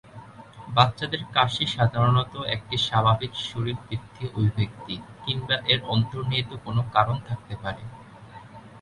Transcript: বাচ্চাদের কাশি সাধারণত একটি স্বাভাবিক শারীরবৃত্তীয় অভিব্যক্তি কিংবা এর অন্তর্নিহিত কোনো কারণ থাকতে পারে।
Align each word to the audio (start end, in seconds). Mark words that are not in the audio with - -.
বাচ্চাদের 0.67 1.21
কাশি 1.35 1.65
সাধারণত 1.75 2.33
একটি 2.55 2.75
স্বাভাবিক 2.87 3.31
শারীরবৃত্তীয় 3.43 4.29
অভিব্যক্তি 4.33 4.95
কিংবা 5.23 5.55
এর 5.71 5.79
অন্তর্নিহিত 5.87 6.51
কোনো 6.65 6.81
কারণ 6.95 7.17
থাকতে 7.27 7.53
পারে। 7.63 7.83